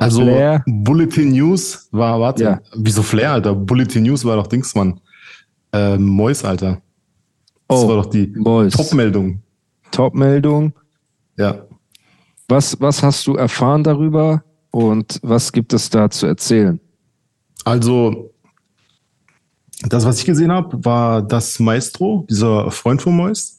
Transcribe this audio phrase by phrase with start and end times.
[0.00, 0.62] Also Flair.
[0.66, 2.60] Bulletin News war, warte, Ja.
[2.76, 3.54] wieso Flair, Alter?
[3.54, 5.00] Bulletin News war doch Dingsmann.
[5.72, 6.80] Ähm, Mois, Alter.
[7.68, 8.32] Das Oh, war doch die.
[8.32, 9.42] Top-Meldung.
[9.92, 10.72] Top-Meldung.
[11.36, 11.64] Ja.
[12.48, 14.42] Was, was hast du erfahren darüber
[14.72, 16.80] und was gibt es da zu erzählen?
[17.64, 18.32] Also,
[19.88, 23.58] das, was ich gesehen habe, war das Maestro, dieser Freund von Mois.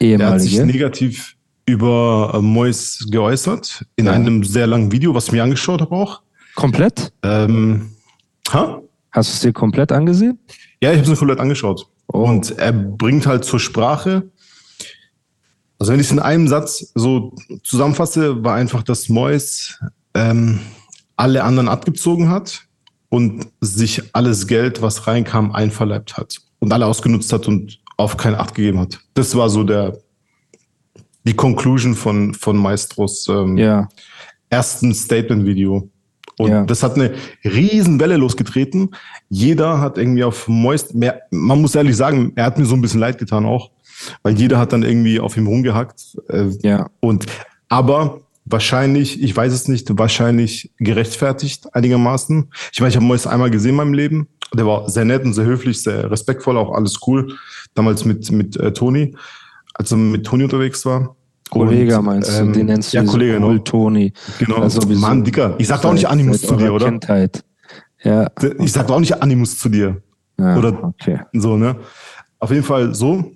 [0.00, 0.78] Der hat sich Ehemalige.
[0.78, 1.36] negativ
[1.66, 4.12] über äh, Mois geäußert in Ja.
[4.12, 6.22] einem sehr langen Video, was ich mir angeschaut habe auch.
[6.54, 7.12] Komplett?
[7.22, 7.92] Ähm,
[8.52, 8.80] ha?
[9.12, 10.38] Hast du es dir komplett angesehen?
[10.82, 11.86] Ja, ich habe es mir komplett angeschaut.
[12.12, 12.24] Oh.
[12.24, 14.30] Und er bringt halt zur Sprache,
[15.78, 19.78] also wenn ich es in einem Satz so zusammenfasse, war einfach, dass Mois
[20.14, 20.60] ähm,
[21.16, 22.62] alle anderen abgezogen hat
[23.08, 28.38] und sich alles Geld, was reinkam, einverleibt hat und alle ausgenutzt hat und auf keine
[28.38, 29.00] Acht gegeben hat.
[29.14, 29.98] Das war so der
[31.24, 33.88] die Conclusion von, von Maestros ähm, Ja.
[34.48, 35.88] ersten Statement-Video.
[36.38, 36.64] Und Ja.
[36.64, 37.12] das hat eine
[37.44, 38.90] riesen Welle losgetreten.
[39.28, 42.80] Jeder hat irgendwie auf Moist, mehr, man muss ehrlich sagen, er hat mir so ein
[42.80, 43.70] bisschen leid getan auch,
[44.22, 46.16] weil jeder hat dann irgendwie auf ihm rumgehackt.
[46.28, 46.88] Äh, Ja.
[47.00, 47.26] und,
[47.68, 52.50] aber wahrscheinlich, ich weiß es nicht, wahrscheinlich gerechtfertigt einigermaßen.
[52.72, 54.26] Ich meine, ich habe Moist einmal gesehen in meinem Leben.
[54.54, 57.36] Der war sehr nett und sehr höflich, sehr respektvoll, auch alles cool.
[57.74, 59.14] Damals mit, mit äh, Toni,
[59.80, 61.16] als er mit Toni unterwegs war.
[61.50, 63.58] Kollege Und, meinst du, ähm, den nennst du ja, so Kollege, cool, genau.
[63.64, 64.12] Toni.
[64.38, 64.56] Genau.
[64.56, 64.86] Also.
[64.88, 65.54] Mann, Dicker.
[65.58, 66.86] Ich sag doch nicht Animus zu dir, oder?
[66.86, 67.42] Kindheit.
[68.02, 68.28] Ja.
[68.58, 70.00] Ich sag doch auch nicht Animus zu dir.
[70.38, 70.56] ja.
[70.56, 71.18] Oder- Okay.
[71.32, 71.76] So, ne?
[72.38, 73.32] Auf jeden Fall so.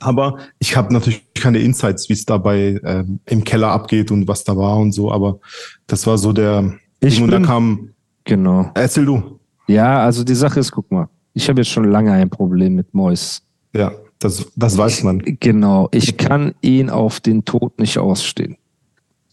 [0.00, 4.42] Aber ich habe natürlich keine Insights, wie es dabei ähm, im Keller abgeht und was
[4.44, 5.12] da war und so.
[5.12, 5.38] Aber
[5.86, 6.72] das war so der.
[7.00, 7.90] Ich und da bin- kam.
[8.24, 8.70] Genau.
[8.74, 9.38] Erzähl du.
[9.66, 12.94] Ja, also die Sache ist, guck mal, ich habe jetzt schon lange ein Problem mit
[12.94, 13.42] Mois.
[13.74, 13.92] Ja,
[14.24, 15.22] das, das weiß man.
[15.40, 18.56] Genau, ich kann ihn auf den Tod nicht ausstehen.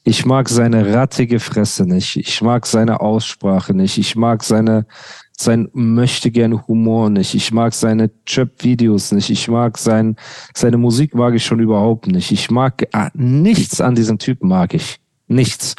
[0.04, 2.18] Ich mag seine rattige Fresse nicht.
[2.18, 3.98] Ich mag seine Aussprache nicht.
[3.98, 4.86] Ich mag seine,
[5.38, 7.36] sein möchte gerne Humor nicht.
[7.36, 9.30] Ich mag seine Chöp-Videos nicht.
[9.30, 10.18] Ich mag sein,
[10.54, 12.32] seine Musik mag ich schon überhaupt nicht.
[12.32, 15.00] Ich mag ah, nichts an diesem Typen mag ich.
[15.28, 15.76] Nichts.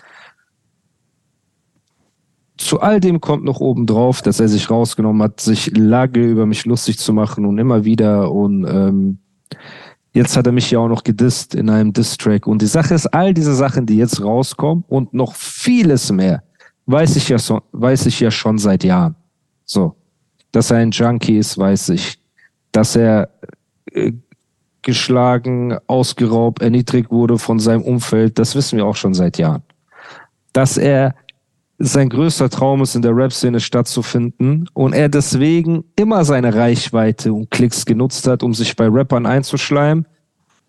[2.58, 6.46] Zu all dem kommt noch oben drauf, dass er sich rausgenommen hat, sich lange über
[6.46, 9.18] mich lustig zu machen und immer wieder und ähm,
[10.14, 12.46] Jetzt hat er mich ja auch noch gedisst in einem Diss-Track.
[12.46, 16.42] Und die Sache ist, all diese Sachen, die jetzt rauskommen und noch vieles mehr,
[16.84, 19.14] weiß ich ja, so, weiß ich ja schon seit Jahren.
[19.64, 19.96] So.
[20.52, 22.18] Dass er ein Junkie ist, weiß ich.
[22.72, 23.30] Dass er
[23.91, 24.12] äh,
[24.82, 29.62] geschlagen, ausgeraubt, erniedrigt wurde von seinem Umfeld, das wissen wir auch schon seit Jahren.
[30.52, 31.14] Dass er
[31.84, 37.50] sein größter Traum ist, in der Rap-Szene stattzufinden und er deswegen immer seine Reichweite und
[37.50, 40.06] Klicks genutzt hat, um sich bei Rappern einzuschleimen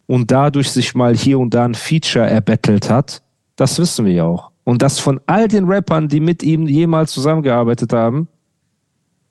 [0.07, 3.21] und dadurch sich mal hier und da ein Feature erbettelt hat,
[3.55, 4.51] das wissen wir ja auch.
[4.63, 8.27] Und dass von all den Rappern, die mit ihm jemals zusammengearbeitet haben,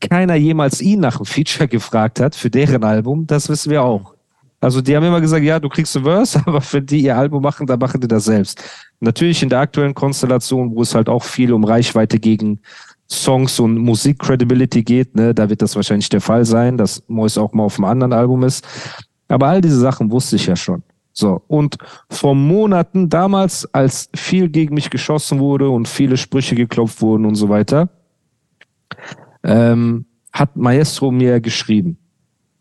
[0.01, 4.15] keiner jemals ihn nach einem Feature gefragt hat für deren Album, das wissen wir auch.
[4.63, 7.43] Also die haben immer gesagt, ja, du kriegst ein Verse, aber für die ihr Album
[7.43, 8.63] machen, da machen die das selbst.
[9.01, 12.61] Natürlich in der aktuellen Konstellation, wo es halt auch viel um Reichweite gegen
[13.11, 17.53] Songs und Musik-Credibility geht, ne, da wird das wahrscheinlich der Fall sein, dass Mois auch
[17.53, 18.65] mal auf einem anderen Album ist.
[19.27, 20.85] Aber all diese Sachen wusste ich ja schon.
[21.13, 21.43] So.
[21.49, 21.77] Und
[22.09, 27.35] vor Monaten damals, als viel gegen mich geschossen wurde und viele Sprüche geklopft wurden und
[27.35, 27.89] so weiter,
[29.43, 31.99] ähm, hat Maestro mir geschrieben.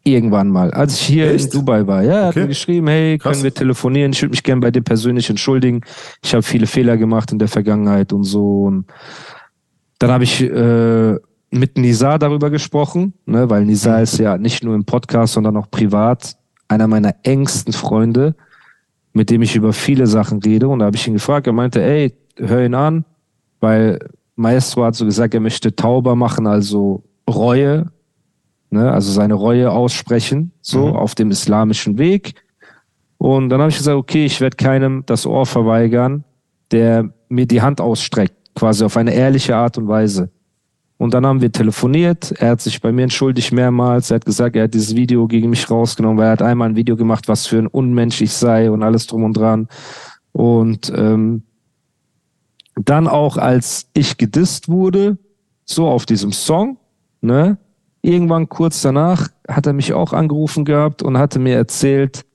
[0.04, 1.46] Irgendwann mal, als ich hier Echt?
[1.54, 2.02] in Dubai war.
[2.04, 2.42] Ja, er hat Okay.
[2.42, 3.34] mir geschrieben, hey, Krass.
[3.34, 4.12] können wir telefonieren?
[4.14, 5.82] Ich würde mich gerne bei dir persönlich entschuldigen.
[6.24, 8.64] Ich habe viele Fehler gemacht in der Vergangenheit und so.
[8.64, 8.86] Und
[10.00, 11.16] dann habe ich äh,
[11.52, 15.70] mit Nizar darüber gesprochen, ne, weil Nizar ist ja nicht nur im Podcast, sondern auch
[15.70, 16.36] privat
[16.68, 18.34] einer meiner engsten Freunde,
[19.14, 20.68] mit dem ich über viele Sachen rede.
[20.68, 23.06] Und da habe ich ihn gefragt, er meinte, ey, hör ihn an,
[23.60, 24.00] weil
[24.36, 27.92] Maestro hat so gesagt, er möchte Tauber machen, also Reue,
[28.72, 30.96] ne, also seine Reue aussprechen, so Mhm.
[30.96, 32.34] auf dem islamischen Weg.
[33.18, 36.24] Und dann habe ich gesagt, okay, ich werde keinem das Ohr verweigern,
[36.72, 40.32] der mir die Hand ausstreckt, quasi auf eine ehrliche Art und Weise.
[40.98, 42.32] Und dann haben wir telefoniert.
[42.40, 44.12] Er hat sich bei mir entschuldigt mehrmals.
[44.12, 46.76] Er hat gesagt, er hat dieses Video gegen mich rausgenommen, weil er hat einmal ein
[46.76, 49.68] Video gemacht, was für ein Unmensch ich sei und alles drum und dran.
[50.32, 51.44] Und ähm,
[52.76, 55.18] dann auch, als ich gedisst wurde,
[55.66, 56.78] so auf diesem Song,
[57.22, 57.58] ne,
[58.02, 62.26] irgendwann kurz danach hat er mich auch angerufen gehabt und hatte mir erzählt,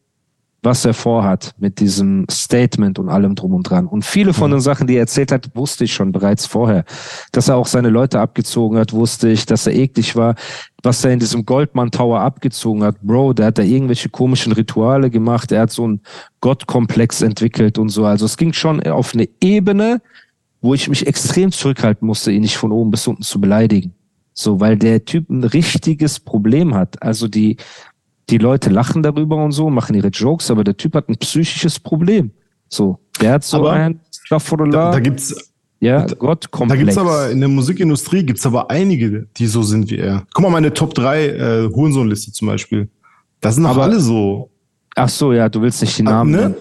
[0.67, 3.87] was er vorhat mit diesem Statement und allem drum und dran.
[3.87, 6.85] Und viele von den Sachen, die er erzählt hat, wusste ich schon bereits vorher.
[7.31, 10.35] Dass er auch seine Leute abgezogen hat, wusste ich, dass er eklig war.
[10.83, 15.09] Was er in diesem Goldman Tower abgezogen hat, Bro, der hat da irgendwelche komischen Rituale
[15.09, 16.01] gemacht, er hat so einen
[16.41, 18.05] Gottkomplex entwickelt und so.
[18.05, 20.03] Also es ging schon auf eine Ebene,
[20.61, 23.95] wo ich mich extrem zurückhalten musste, ihn nicht von oben bis unten zu beleidigen.
[24.39, 27.03] So, weil der Typ ein richtiges Problem hat.
[27.03, 27.57] Also die,
[28.29, 31.81] die Leute lachen darüber und so, machen ihre Jokes, aber der Typ hat ein psychisches
[31.81, 32.31] Problem.
[32.69, 33.99] So, der hat so Aber ein
[34.29, 36.81] Da, da gibt's, ja, da- Gott da komplex.
[36.81, 40.27] gibt's aber in der Musikindustrie gibt's aber einige, die so sind wie er.
[40.35, 42.89] Guck mal, meine Top 3 äh, Hurensohn-Liste zum Beispiel.
[43.41, 44.51] Da sind Aber- alle so.
[44.97, 46.55] Ach so, ja, du willst nicht die Namen ne?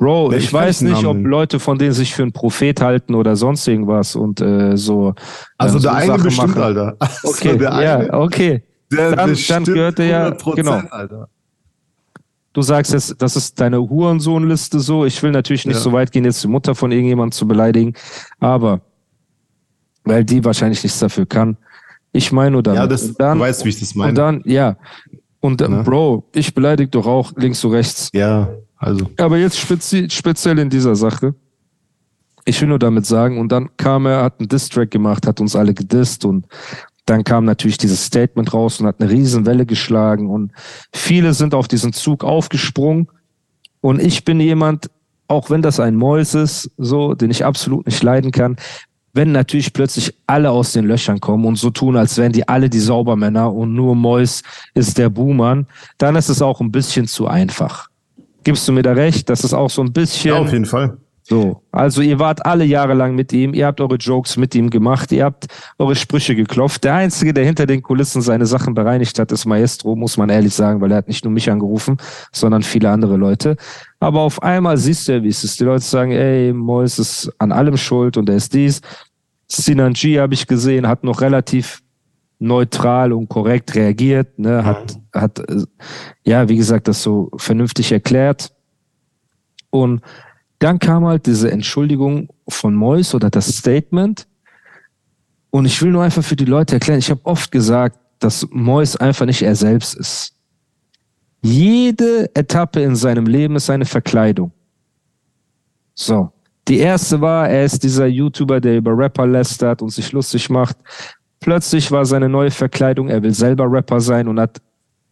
[0.00, 1.18] Bro, ich, ich weiß nicht ob.
[1.24, 5.14] Leute von denen sich für einen Prophet halten oder sonst irgendwas und äh, so.
[5.58, 6.62] Also äh, der so eine Sachen bestimmt, machen.
[6.62, 6.96] Alter.
[6.98, 8.62] Also Okay, der ja, okay.
[8.90, 10.80] der dann- dann gehört er ja- 100%, genau.
[10.90, 11.28] Alter.
[12.54, 15.04] Du sagst jetzt, das ist deine Hurensohnliste so.
[15.04, 15.80] Ich will natürlich nicht Ja.
[15.82, 17.92] so weit gehen, jetzt die Mutter von irgendjemandem zu beleidigen,
[18.40, 18.80] aber
[20.04, 21.58] weil die wahrscheinlich nichts dafür kann.
[22.12, 22.80] Ich meine nur damit.
[22.80, 24.08] Ja, das, dann, du weißt, wie ich das meine.
[24.10, 24.76] und dann, ja.
[25.40, 25.82] Und dann, Ne?
[25.82, 28.10] Bro, ich beleidige doch auch links und rechts.
[28.12, 29.10] ja, also.
[29.18, 31.34] Aber jetzt spezi speziell in dieser Sache.
[32.46, 35.54] Ich will nur damit sagen, und dann kam er, hat einen Diss-Track gemacht, hat uns
[35.54, 36.46] alle gedisst und
[37.04, 40.52] dann kam natürlich dieses Statement raus und hat eine riesen Welle geschlagen und
[40.92, 43.08] viele sind auf diesen Zug aufgesprungen
[43.82, 44.90] und ich bin jemand,
[45.28, 48.56] auch wenn das ein Mäus ist, so, den ich absolut nicht leiden kann,
[49.12, 52.70] wenn natürlich plötzlich alle aus den Löchern kommen und so tun, als wären die alle
[52.70, 54.42] die Saubermänner und nur Mäus
[54.74, 55.66] ist der Buhmann,
[55.98, 57.88] dann ist es auch ein bisschen zu einfach.
[58.44, 59.28] Gibst du mir da recht?
[59.28, 60.32] Das ist auch so ein bisschen.
[60.32, 60.96] Ja, auf jeden Fall.
[61.30, 64.68] So, also ihr wart alle Jahre lang mit ihm, ihr habt eure Jokes mit ihm
[64.68, 65.46] gemacht, ihr habt
[65.78, 66.82] eure Sprüche geklopft.
[66.82, 70.52] Der Einzige, der hinter den Kulissen seine Sachen bereinigt hat, ist Maestro, muss man ehrlich
[70.52, 71.98] sagen, weil er hat nicht nur mich angerufen,
[72.32, 73.56] sondern viele andere Leute.
[74.00, 75.60] Aber auf einmal siehst du ja, wie es ist.
[75.60, 78.80] Die Leute sagen, ey, Mois ist an allem schuld und er ist dies.
[79.46, 81.80] Sinan G habe ich gesehen, hat noch relativ
[82.40, 85.64] neutral und korrekt reagiert, ne, hat, hat, äh,
[86.24, 88.52] ja, wie gesagt, das so vernünftig erklärt.
[89.68, 90.00] Und
[90.60, 94.28] dann kam halt diese Entschuldigung von Mois oder das Statement.
[95.50, 98.96] Und ich will nur einfach für die Leute erklären, ich habe oft gesagt, dass Mois
[98.96, 100.34] einfach nicht er selbst ist.
[101.42, 104.52] Jede Etappe in seinem Leben ist eine Verkleidung.
[105.94, 106.30] So.
[106.68, 110.76] Die erste war, er ist dieser YouTuber, der über Rapper lästert und sich lustig macht.
[111.40, 114.60] Plötzlich war seine neue Verkleidung, er will selber Rapper sein und hat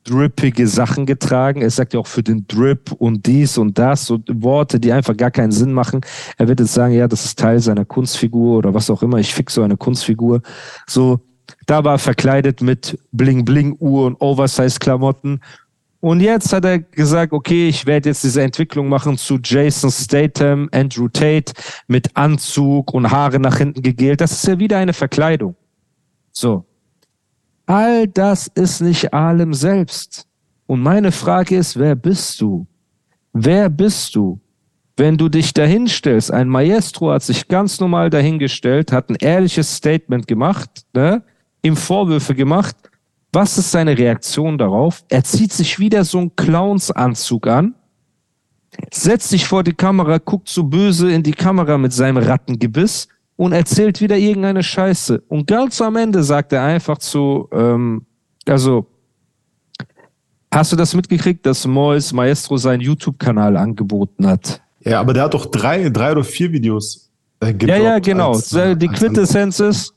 [0.08, 1.62] drippige Sachen getragen.
[1.62, 5.16] Er sagt ja auch für den Drip und dies und das, so Worte, die einfach
[5.16, 6.00] gar keinen Sinn machen.
[6.36, 9.18] Er wird jetzt sagen, ja, das ist Teil seiner Kunstfigur oder was auch immer.
[9.18, 10.40] Ich fix so eine Kunstfigur.
[10.86, 11.20] So,
[11.66, 15.40] da war er verkleidet mit Bling-Bling-Uhr und Oversize-Klamotten.
[16.00, 20.68] Und jetzt hat er gesagt, okay, ich werde jetzt diese Entwicklung machen zu Jason Statham,
[20.72, 21.52] Andrew Tate
[21.88, 24.20] mit Anzug und Haare nach hinten gegelt.
[24.20, 25.56] Das ist ja wieder eine Verkleidung.
[26.32, 26.67] So.
[27.68, 30.26] All das ist nicht Alem selbst.
[30.66, 32.66] Und meine Frage ist, wer bist du?
[33.34, 34.40] Wer bist du?
[34.96, 40.26] Wenn du dich dahinstellst, ein Maestro hat sich ganz normal dahingestellt, hat ein ehrliches Statement
[40.26, 41.22] gemacht, ne?
[41.62, 42.74] ihm Vorwürfe gemacht.
[43.34, 45.04] Was ist seine Reaktion darauf?
[45.10, 47.74] Er zieht sich wieder so einen Clownsanzug an,
[48.90, 53.08] setzt sich vor die Kamera, guckt so böse in die Kamera mit seinem Rattengebiss
[53.38, 55.22] und erzählt wieder irgendeine Scheiße.
[55.28, 58.04] Und ganz am Ende sagt er einfach zu, ähm,
[58.46, 58.86] also,
[60.52, 64.60] hast du das mitgekriegt, dass Mois Maestro seinen YouTube-Kanal angeboten hat?
[64.80, 67.10] Ja, aber der hat doch drei, drei oder vier Videos.
[67.40, 68.32] Äh, Ja, ja, genau.
[68.32, 69.94] als- die Quintessenz ist,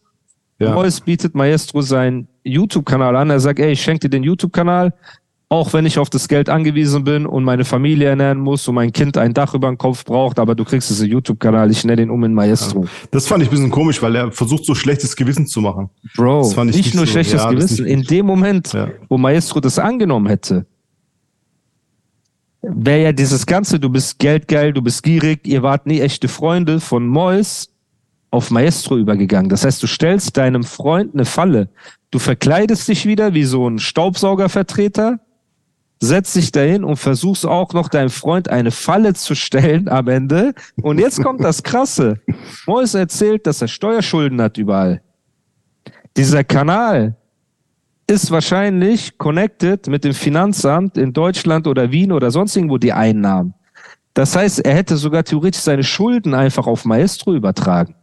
[0.60, 0.74] Ja.
[0.76, 3.32] Mois bietet Maestro seinen YouTube-Kanal an.
[3.32, 4.94] Er sagt, ey, ich schenke dir den YouTube-Kanal,
[5.52, 8.94] auch wenn ich auf das Geld angewiesen bin und meine Familie ernähren muss und mein
[8.94, 12.10] Kind ein Dach über den Kopf braucht, aber du kriegst diesen YouTube-Kanal, ich nenne den
[12.10, 12.86] um in Maestro.
[13.12, 15.90] Das fand ich ein bisschen komisch, weil er versucht, so schlechtes Gewissen zu machen.
[16.16, 17.86] Bro, Das fand ich nicht, nicht nur so- schlechtes ja, Gewissen.
[17.86, 18.88] In dem Moment, Ja.
[19.10, 20.66] wo Maestro das angenommen hätte,
[22.62, 26.80] wäre ja dieses Ganze, du bist geldgeil, du bist gierig, ihr wart nie echte Freunde
[26.80, 27.68] von Mois
[28.30, 29.50] auf Maestro übergegangen.
[29.50, 31.68] Das heißt, du stellst deinem Freund eine Falle.
[32.12, 35.20] Du verkleidest dich wieder wie so ein Staubsaugervertreter,
[36.02, 40.54] setzt dich dahin und versuchst auch noch deinem Freund eine Falle zu stellen am Ende.
[40.82, 42.20] Und jetzt kommt das Krasse.
[42.66, 45.02] Mois erzählt, dass er Steuerschulden hat überall.
[46.18, 47.16] Dieser Kanal
[48.08, 53.54] ist wahrscheinlich connected mit dem Finanzamt in Deutschland oder Wien oder sonst irgendwo die Einnahmen.
[54.16, 57.96] Das heißt, er hätte sogar theoretisch seine Schulden einfach auf Maestro übertragen.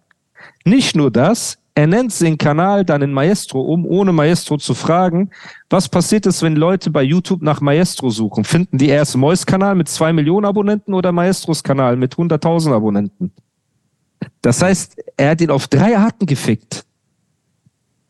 [0.65, 5.31] Nicht nur das, er nennt den Kanal dann in Maestro um, ohne Maestro zu fragen.
[5.71, 8.43] Was passiert ist, wenn Leute bei YouTube nach Maestro suchen?
[8.43, 13.31] Finden die erst Mois Kanal mit zwei Millionen Abonnenten oder Maestros Kanal mit 100.000 Abonnenten?
[14.43, 16.85] Das heißt, er hat ihn auf drei Arten gefickt.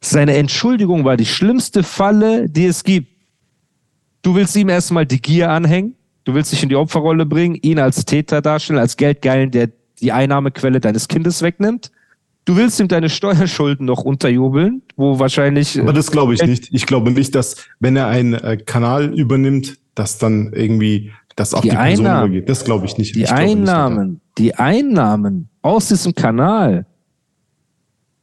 [0.00, 3.12] Seine Entschuldigung war die schlimmste Falle, die es gibt.
[4.22, 5.94] Du willst ihm erstmal die Gier anhängen,
[6.24, 9.68] du willst dich in die Opferrolle bringen, ihn als Täter darstellen, als Geldgeilen, der
[10.00, 11.90] die Einnahmequelle deines Kindes wegnimmt.
[12.48, 15.78] Du willst ihm deine Steuerschulden noch unterjubeln, wo wahrscheinlich.
[15.78, 16.70] Aber das glaube ich nicht.
[16.72, 21.60] Ich glaube nicht, dass, wenn er einen äh, Kanal übernimmt, dass dann irgendwie das auf
[21.60, 22.48] die, die Person Einnahmen, übergeht.
[22.48, 23.16] Das glaube ich nicht.
[23.16, 26.86] Die ich Einnahmen, nicht, die Einnahmen aus diesem Kanal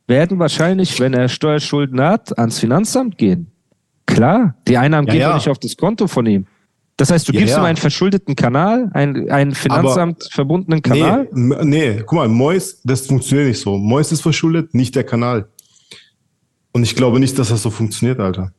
[0.08, 3.52] werden wahrscheinlich, wenn er Steuerschulden hat, ans Finanzamt gehen.
[4.08, 5.36] Klar, die Einnahmen ja, gehen ja.
[5.36, 6.48] nicht auf das Konto von ihm.
[6.98, 11.28] Das heißt, du ja, gibst ihm einen verschuldeten Kanal, einen, einen Finanzamt Aber verbundenen Kanal?
[11.34, 13.78] Nee, nee, guck mal, Mois, das funktioniert nicht so.
[13.78, 15.50] Mois ist verschuldet, nicht der Kanal.
[16.72, 18.54] Und ich glaube nicht, dass das so funktioniert, Alter.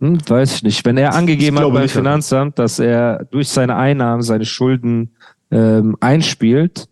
[0.00, 0.84] Hm, weiß ich nicht.
[0.84, 5.14] Wenn er angegeben hat beim Finanzamt, dass er durch seine Einnahmen seine Schulden
[5.50, 6.88] ähm, einspielt,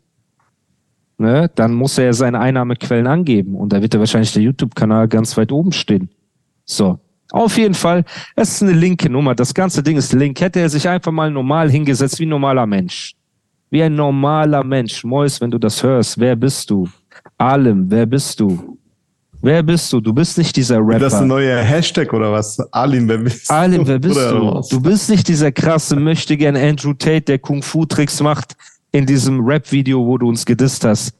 [1.18, 5.36] ne, dann muss er seine Einnahmequellen angeben und da wird er wahrscheinlich der YouTube-Kanal ganz
[5.36, 6.10] weit oben stehen.
[6.64, 7.00] So.
[7.32, 9.34] Auf jeden Fall, es ist eine linke Nummer.
[9.34, 10.40] Das ganze Ding ist link.
[10.40, 13.14] Hätte er sich einfach mal normal hingesetzt, wie ein normaler Mensch.
[13.70, 15.04] Wie ein normaler Mensch.
[15.04, 16.88] Mois, wenn du das hörst, wer bist du?
[17.38, 18.78] Alim, wer bist du?
[19.42, 20.00] Wer bist du?
[20.00, 20.98] Du bist nicht dieser Rapper.
[20.98, 22.58] Das ist ein neuer Hashtag oder was?
[22.72, 23.54] Alim, wer bist du?
[23.54, 24.60] Alim, wer bist du?
[24.70, 28.54] Du bist nicht dieser krasse Möchtegern Andrew Tate, der Kung-Fu-Tricks macht,
[28.92, 31.14] in diesem Rap-Video, wo du uns gedisst hast.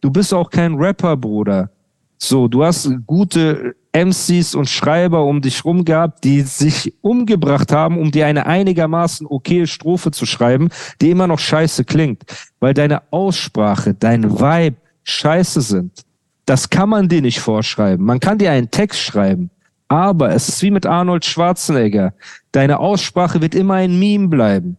[0.00, 1.70] Du bist auch kein Rapper, Bruder.
[2.18, 7.98] So, du hast gute MCs und Schreiber um dich rum gehabt, die sich umgebracht haben,
[7.98, 10.68] um dir eine einigermaßen okaye Strophe zu schreiben,
[11.00, 12.24] die immer noch scheiße klingt,
[12.58, 16.02] weil deine Aussprache, dein Vibe scheiße sind.
[16.44, 18.04] Das kann man dir nicht vorschreiben.
[18.04, 19.50] Man kann dir einen Text schreiben,
[19.88, 22.14] aber es ist wie mit Arnold Schwarzenegger.
[22.52, 24.76] Deine Aussprache wird immer ein Meme bleiben.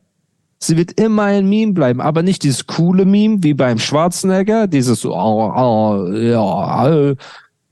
[0.60, 5.06] Sie wird immer ein Meme bleiben, aber nicht dieses coole Meme wie beim Schwarzenegger, dieses
[5.06, 7.14] oh, oh, ja,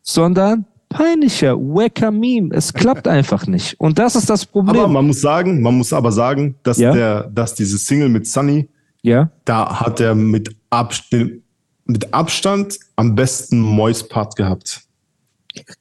[0.04, 2.50] sondern peinlicher, wacker Meme.
[2.54, 3.80] Es klappt einfach nicht.
[3.80, 4.78] Und das ist das Problem.
[4.78, 6.94] Aber man muss sagen, man muss aber sagen, dass ja?
[6.94, 8.70] der, dass diese Single mit Sunny,
[9.02, 9.30] ja?
[9.46, 11.42] da hat er mit Abstand,
[11.86, 14.82] mit Abstand am besten Moist-Part gehabt.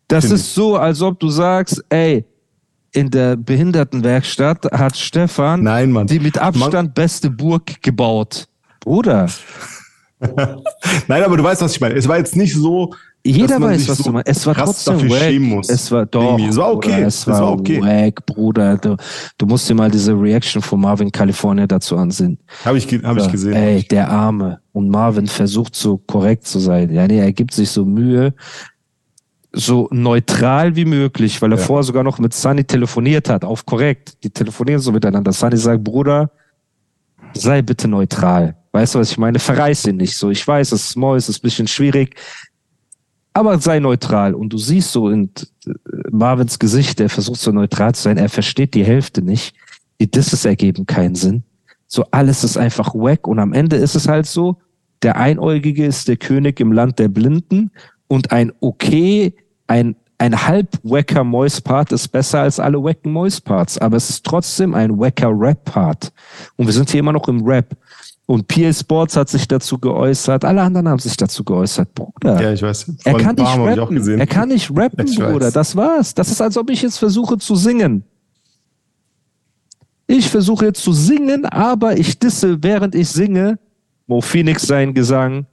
[0.08, 2.24] Das ist so, als ob du sagst, ey,
[2.92, 6.06] in der Behindertenwerkstatt hat Stefan Nein, Mann.
[6.06, 6.92] die mit Abstand Mann.
[6.92, 8.46] beste Burg gebaut.
[8.80, 9.28] Bruder.
[11.08, 11.94] Nein, aber du weißt, was ich meine.
[11.94, 12.94] Es war jetzt nicht so.
[13.24, 14.28] Jeder weiß, was so du meinst.
[14.28, 15.64] Es war trotzdem wack.
[15.68, 16.38] Es war doch.
[16.38, 16.90] Es war okay.
[16.90, 17.80] Bruder, es, war, war okay.
[17.80, 18.76] wack, Bruder.
[18.78, 18.96] Du,
[19.38, 22.38] du, musst dir mal diese Reaction von Marvin California dazu ansehen.
[22.64, 23.52] Habe ich, hab ich gesehen.
[23.52, 24.60] Ey, der Arme.
[24.72, 26.92] Und Marvin versucht so korrekt zu sein.
[26.92, 28.34] Ja, nee, er gibt sich so Mühe,
[29.52, 31.64] so neutral wie möglich, weil er ja.
[31.64, 34.24] vorher sogar noch mit Sunny telefoniert hat, auf korrekt.
[34.24, 35.32] Die telefonieren so miteinander.
[35.32, 36.32] Sunny sagt, Bruder,
[37.34, 38.56] sei bitte neutral.
[38.72, 39.38] Weißt du, was ich meine?
[39.38, 40.30] Verreiß ihn nicht so.
[40.30, 42.16] Ich weiß, es ist small, es ist ein bisschen schwierig,
[43.32, 44.34] aber sei neutral.
[44.34, 45.30] Und du siehst so in
[46.10, 49.54] Marvins Gesicht, der versucht so neutral zu sein, er versteht die Hälfte nicht.
[50.00, 51.42] Die Disses ergeben keinen Sinn.
[51.86, 54.56] So alles ist einfach wack und am Ende ist es halt so,
[55.02, 57.70] der Einäugige ist der König im Land der Blinden
[58.08, 59.34] und ein okay,
[59.66, 64.74] ein, ein halb wacker Mois-Part ist besser als alle wacken Mois-Parts, aber es ist trotzdem
[64.74, 66.12] ein wacker Rap-Part.
[66.56, 67.76] Und wir sind hier immer noch im Rap.
[68.26, 72.40] Und PA Sports hat sich dazu geäußert, alle anderen haben sich dazu geäußert, Bruder.
[72.40, 72.92] Ja, ich weiß.
[73.04, 74.20] Er kann, nicht rappen.
[74.20, 75.46] er kann nicht rappen, ich Bruder.
[75.46, 75.52] Weiß.
[75.52, 76.14] Das war's.
[76.14, 78.04] Das ist, als ob ich jetzt versuche zu singen.
[80.06, 83.58] Ich versuche jetzt zu singen, aber ich disse, während ich singe,
[84.06, 85.46] Mo Phoenix sein Gesang,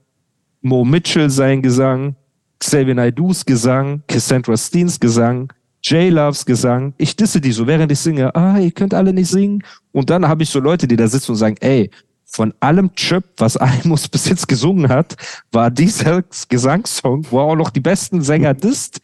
[0.62, 2.16] Mo Mitchell sein Gesang,
[2.60, 6.94] Xavier Naidus Gesang, Cassandra Steens Gesang, J Loves Gesang.
[6.98, 8.36] Ich disse die so, während ich singe.
[8.36, 9.64] Ah, ihr könnt alle nicht singen.
[9.92, 11.90] Und dann habe ich so Leute, die da sitzen und sagen, ey,
[12.32, 15.16] von allem Chip, was Almus bis jetzt gesungen hat,
[15.52, 19.00] war dieser Gesangssong, wo auch noch die besten Sänger disst,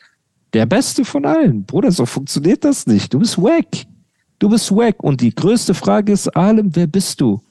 [0.53, 1.65] der beste von allen.
[1.65, 3.13] Bruder, so funktioniert das nicht.
[3.13, 3.86] Du bist wack.
[4.39, 5.03] Du bist wack.
[5.03, 7.41] Und die größte Frage ist, Alem, wer bist du?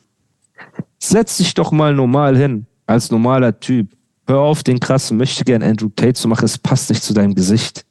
[0.98, 3.88] Setz dich doch mal normal hin, als normaler Typ.
[4.26, 7.34] Hör auf, den krassen möchte gern Andrew Tate zu machen, es passt nicht zu deinem
[7.34, 7.84] Gesicht.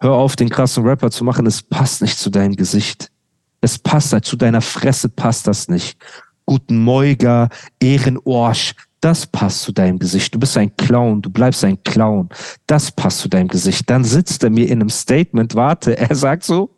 [0.00, 3.12] Hör auf, den krassen Rapper zu machen, es passt nicht zu deinem Gesicht.
[3.60, 5.96] Es passt halt, zu deiner Fresse passt das nicht.
[6.46, 7.48] Guten Moiger,
[7.80, 10.34] Ehrenorsch, Das passt zu deinem Gesicht.
[10.34, 11.22] Du bist ein Clown.
[11.22, 12.28] Du bleibst ein Clown.
[12.66, 13.90] Das passt zu deinem Gesicht.
[13.90, 15.54] Dann sitzt er mir in einem Statement.
[15.54, 16.70] Warte, er sagt so,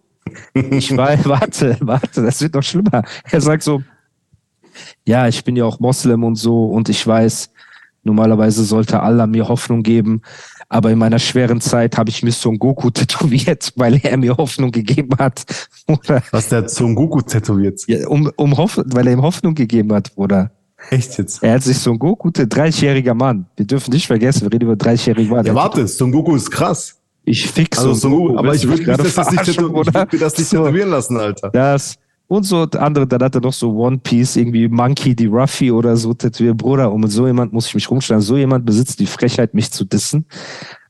[0.54, 3.02] ich weiß, warte, warte, das wird noch schlimmer.
[3.30, 3.82] Er sagt so,
[5.06, 7.50] ja, ich bin ja auch Moslem und so und ich weiß,
[8.02, 10.22] normalerweise sollte Allah mir Hoffnung geben,
[10.74, 14.72] aber in meiner schweren Zeit habe ich mir Son Goku tätowiert, weil er mir Hoffnung
[14.72, 15.44] gegeben hat.
[15.86, 17.80] Oder, Was der Son Goku tätowiert?
[17.86, 20.50] Ja, um, um Hoff weil er ihm Hoffnung gegeben hat, Bruder.
[20.90, 21.44] Echt jetzt?
[21.44, 23.46] Er hat sich Son Goku, 30-jähriger Mann.
[23.56, 25.46] Wir dürfen nicht vergessen, wir reden über 30-jährigen Mann.
[25.46, 26.96] Ja, warte, Son Goku ist krass.
[27.22, 28.36] Ich fix also Son Goku.
[28.36, 31.50] Aber ich würde das, das nicht, würd mir das nicht so, tätowieren lassen, Alter.
[31.50, 31.94] Das,
[32.34, 35.96] und so andere, dann hat er noch so One Piece, irgendwie Monkey die Ruffy oder
[35.96, 36.56] so tätowiert.
[36.56, 38.20] Bruder, um so jemand muss ich mich rumstellen.
[38.20, 40.26] So jemand besitzt die Frechheit, mich zu dissen,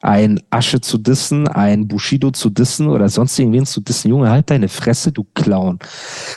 [0.01, 4.09] ein Asche zu dissen, ein Bushido zu dissen oder sonst irgendwen zu dissen.
[4.09, 5.79] Junge, halt deine Fresse, du Clown.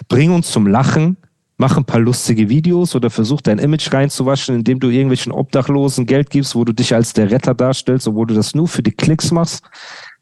[0.07, 1.17] Bring uns zum Lachen,
[1.57, 6.29] mach ein paar lustige Videos oder versuch dein Image reinzuwaschen, indem du irgendwelchen Obdachlosen Geld
[6.29, 9.31] gibst, wo du dich als der Retter darstellst, obwohl du das nur für die Klicks
[9.31, 9.63] machst,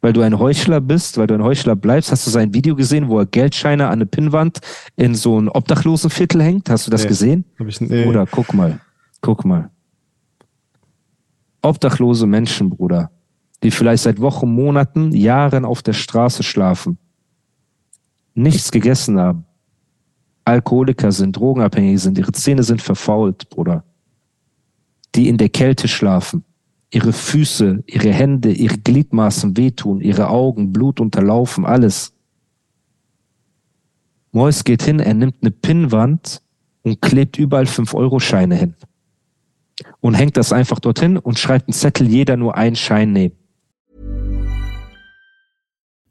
[0.06, 2.12] weil du ein Heuchler bist, weil du ein Heuchler bleibst.
[2.12, 4.60] Hast du sein Video gesehen, wo er Geldscheine an eine Pinnwand
[4.96, 6.70] in so ein Obdachlosenviertel hängt?
[6.70, 7.46] Hast du das nee, gesehen?
[7.58, 8.06] Hab ich, nee.
[8.06, 8.80] Oder guck mal,
[9.22, 9.72] guck mal.
[11.64, 13.10] Obdachlose Menschen, Bruder,
[13.64, 17.00] die vielleicht seit Wochen, Monaten, Jahren auf der Straße schlafen,
[18.36, 19.46] nichts gegessen haben,
[20.44, 23.84] Alkoholiker sind, drogenabhängig sind, ihre Zähne sind verfault, Bruder.
[25.16, 26.44] Die in der Kälte schlafen,
[26.92, 32.14] ihre Füße, ihre Hände, ihre Gliedmaßen wehtun, ihre Augen, Blut unterlaufen, alles.
[34.32, 36.42] Mois geht hin, er nimmt eine Pinnwand
[36.84, 38.76] und klebt überall 5-Euro-Scheine hin.
[40.00, 43.36] Und hängt das einfach dorthin und schreibt einen Zettel, jeder nur einen Schein nehmen.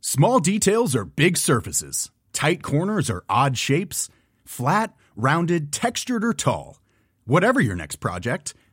[0.02, 2.10] Small details are big surfaces.
[2.32, 4.10] Tight corners are odd shapes.
[4.44, 6.76] Flat, rounded, textured, or tall.
[7.26, 8.54] Whatever your next project,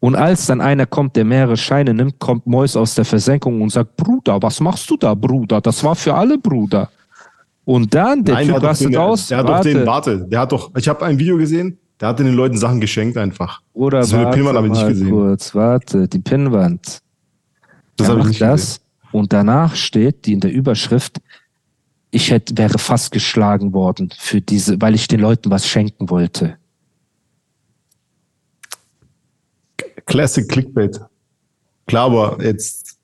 [0.00, 3.70] Und als dann einer kommt, der mehrere Scheine nimmt, kommt Mois aus der Versenkung und
[3.70, 5.60] sagt, Bruder, was machst du da, Bruder?
[5.60, 6.90] Das war für alle, Bruder.
[7.66, 9.28] Und dann, der Nein, Typ rastet aus.
[9.28, 9.72] Der hat warte.
[9.72, 12.56] doch den, warte, der hat doch, ich habe ein Video gesehen, der hat den Leuten
[12.56, 13.60] Sachen geschenkt einfach.
[13.74, 15.10] Oder so eine Pinnwand habe ich nicht gesehen.
[15.10, 17.00] Kurz, warte, die Pinnwand.
[17.96, 18.84] Das habe ich nicht das gesehen.
[19.12, 21.20] Und danach steht, die in der Überschrift,
[22.10, 26.56] ich hätte, wäre fast geschlagen worden für diese, weil ich den Leuten was schenken wollte.
[30.10, 31.00] Classic Clickbait.
[31.86, 32.98] Klar, aber jetzt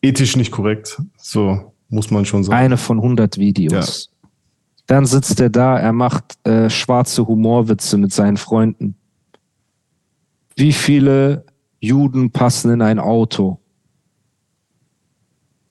[0.00, 1.00] ethisch nicht korrekt.
[1.18, 2.58] So muss man schon sagen.
[2.58, 4.10] Eine von 100 Videos.
[4.10, 4.28] Ja.
[4.86, 8.94] Dann sitzt er da, er macht äh, schwarze Humorwitze mit seinen Freunden.
[10.56, 11.44] Wie viele
[11.78, 13.60] Juden passen in ein Auto?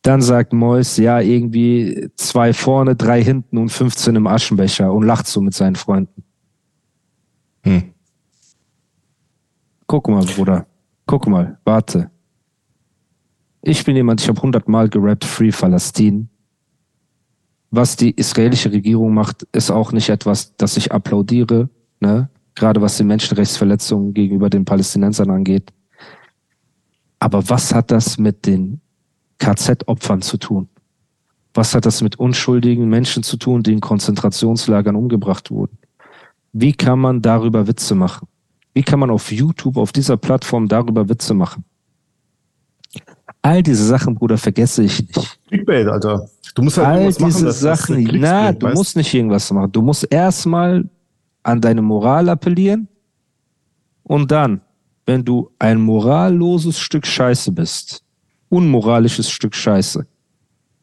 [0.03, 5.25] Dann sagt Mois, ja, irgendwie zwei vorne, drei hinten und 15 im Aschenbecher und lacht
[5.25, 6.23] so mit seinen Freunden.
[7.63, 7.93] Hm.
[9.87, 10.67] Guck mal, Bruder.
[11.05, 12.11] Guck mal, warte.
[13.61, 16.29] Ich bin jemand, ich habe hundertmal gerappt, Free Palästin.
[17.71, 21.69] Was die israelische Regierung macht, ist auch nicht etwas, das ich applaudiere,
[22.01, 22.29] ne?
[22.55, 25.71] Gerade was die Menschenrechtsverletzungen gegenüber den Palästinensern angeht.
[27.19, 28.81] Aber was hat das mit den
[29.39, 30.67] KZ-Opfern zu tun?
[31.53, 35.77] Was hat das mit unschuldigen Menschen zu tun, die in Konzentrationslagern umgebracht wurden?
[36.51, 38.27] Wie kann man darüber Witze machen?
[38.77, 41.63] Wie kann man auf YouTube, auf dieser Plattform darüber Witze machen?
[43.41, 45.39] All diese Sachen, Bruder, vergesse ich nicht.
[45.47, 46.29] Clickbait, Alter.
[46.53, 48.75] Du musst halt All diese machen, Sachen, na, du weißt?
[48.75, 49.71] musst nicht irgendwas machen.
[49.71, 50.87] Du musst erstmal
[51.41, 52.87] an deine Moral appellieren
[54.03, 54.61] und dann,
[55.07, 58.03] wenn du ein moralloses Stück Scheiße bist,
[58.49, 60.05] unmoralisches Stück Scheiße,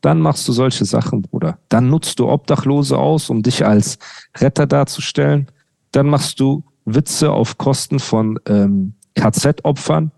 [0.00, 1.60] dann machst du solche Sachen, Bruder.
[1.68, 3.98] Dann nutzt du Obdachlose aus, um dich als
[4.38, 5.46] Retter darzustellen.
[5.92, 10.10] Dann machst du Witze auf Kosten von ähm, KZ-Opfern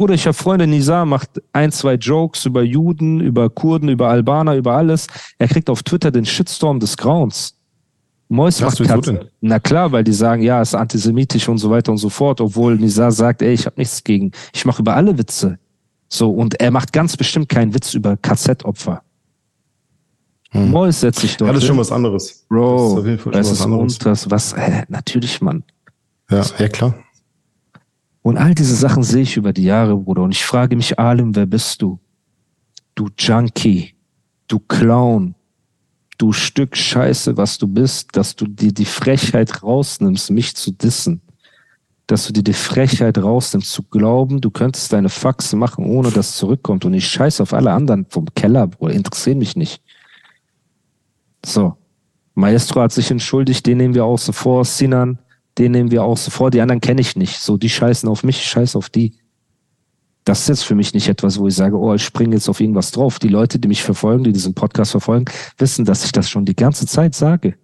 [0.00, 4.56] Bruder, ich habe Freunde, Nizar macht ein, zwei Jokes über Juden, über Kurden, über Albaner,
[4.56, 5.06] über alles.
[5.38, 7.54] Er kriegt auf Twitter den Shitstorm des Grauens.
[8.30, 9.26] Mois Was, macht denn?
[9.42, 12.76] Na klar, weil die sagen, ja, ist antisemitisch und so weiter und so fort, obwohl
[12.76, 15.58] Nizar sagt, ey, ich habe nichts gegen, ich mache über alle Witze.
[16.08, 19.02] So, und er macht ganz bestimmt keinen Witz über KZ-Opfer.
[20.52, 20.70] Hm.
[20.70, 21.68] Mois setzt sich dort das ist hin.
[21.68, 22.24] schon was anderes.
[22.24, 23.82] das ist Bro, Fall schon das was ist anderes.
[23.98, 25.62] unters, was, hä, natürlich, Mann.
[26.30, 26.94] Ja, ja, klar.
[28.22, 30.22] Und all diese Sachen sehe ich über die Jahre, Bruder.
[30.22, 31.98] Und ich frage mich, Alim, wer bist du?
[32.94, 33.94] Du Junkie,
[34.46, 35.34] du Clown,
[36.18, 41.22] du Stück Scheiße, was du bist, dass du dir die Frechheit rausnimmst, mich zu dissen.
[42.06, 46.30] Dass du dir die Frechheit rausnimmst, zu glauben, du könntest deine Faxe machen, ohne dass
[46.30, 46.84] es zurückkommt.
[46.84, 48.94] Und ich scheiße auf alle anderen vom Keller, Bruder.
[48.94, 49.82] Interessiert mich nicht.
[51.44, 51.76] So.
[52.34, 54.64] Maestro hat sich entschuldigt, den nehmen wir außen vor.
[54.64, 55.18] Sinan,
[55.58, 56.50] den nehmen wir außen vor.
[56.50, 57.40] Die anderen kenne ich nicht.
[57.40, 59.14] So, die scheißen auf mich, ich scheiße auf die.
[60.24, 62.60] Das ist jetzt für mich nicht etwas, wo ich sage, oh, ich springe jetzt auf
[62.60, 63.18] irgendwas drauf.
[63.18, 65.24] Die Leute, die mich verfolgen, die diesen Podcast verfolgen,
[65.58, 67.54] wissen, dass ich das schon die ganze Zeit sage.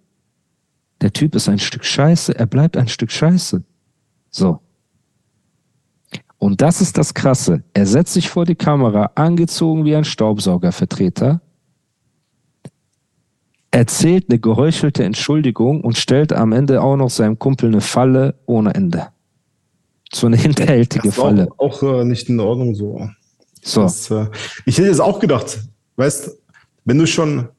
[1.01, 3.63] Der Typ ist ein Stück Scheiße, er bleibt ein Stück Scheiße.
[4.31, 4.59] So.
[6.39, 7.63] Und das ist das Krasse.
[7.73, 11.41] Er setzt sich vor die Kamera, angezogen wie ein Staubsaugervertreter,
[13.71, 18.73] erzählt eine geheuchelte Entschuldigung und stellt am Ende auch noch seinem Kumpel eine Falle ohne
[18.73, 19.07] Ende.
[20.11, 21.49] So eine hinterhältige Das Falle.
[21.57, 23.09] auch, auch äh, nicht in Ordnung so.
[23.61, 23.81] So.
[23.81, 24.27] Das, äh,
[24.65, 25.59] ich hätte jetzt auch gedacht,
[25.97, 26.31] weißt,
[26.85, 27.49] wenn du schon,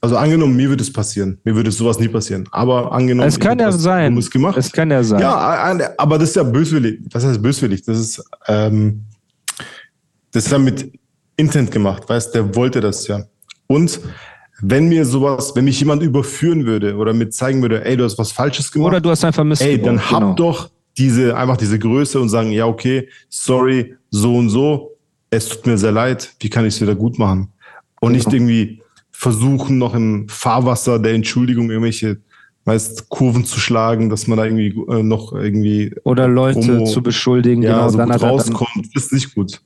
[0.00, 3.58] also angenommen, mir würde es passieren, mir würde sowas nie passieren, aber angenommen, Es kann
[3.60, 4.12] ja was sein.
[4.12, 4.56] Dummes gemacht.
[4.56, 5.20] Es kann ja sein.
[5.20, 7.00] Ja, aber das ist ja böswillig.
[7.12, 7.82] Was heißt böswillig?
[7.82, 9.04] Das ist, ähm,
[10.32, 10.92] das ist ja mit
[11.36, 13.22] Intent gemacht, weißt, der wollte das ja.
[13.68, 14.00] Und
[14.66, 18.18] wenn mir sowas, wenn mich jemand überführen würde oder mir zeigen würde, ey, du hast
[18.18, 20.34] was Falsches gemacht, Oder du hast einfach Mist ey, dann hab genau.
[20.34, 24.92] doch diese, einfach diese Größe und sagen, ja, okay, sorry, so und so,
[25.30, 27.52] es tut mir sehr leid, wie kann ich es wieder gut machen?
[28.00, 28.36] Und nicht Genau.
[28.36, 32.18] irgendwie versuchen, noch im Fahrwasser der Entschuldigung irgendwelche,
[32.64, 37.02] weißt, Kurven zu schlagen, dass man da irgendwie äh, noch irgendwie Oder Leute Promo- zu
[37.02, 39.60] beschuldigen, ja, genau, so dann gut dann, rauskommt, das ist nicht gut.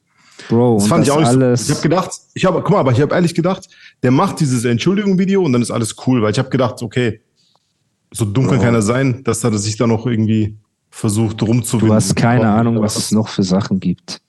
[0.48, 1.38] Bro, Das fand das ich auch nicht so.
[1.38, 1.64] alles.
[1.68, 3.68] Ich habe gedacht, ich habe, guck mal, aber ich habe ehrlich gedacht,
[4.02, 7.20] der macht dieses Entschuldigung-Video und dann ist alles cool, weil ich habe gedacht, okay,
[8.12, 8.64] so dumm kann Bro.
[8.64, 10.56] keiner sein, dass er sich da noch irgendwie
[10.90, 11.88] versucht rumzuwinden.
[11.88, 14.20] Du hast keine Aber- Ahnung, was es noch für Sachen gibt.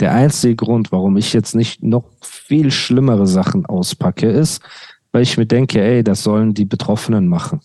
[0.00, 4.60] Der einzige Grund, warum ich jetzt nicht noch viel schlimmere Sachen auspacke, ist,
[5.12, 7.60] weil ich mir denke, ey, das sollen die Betroffenen machen.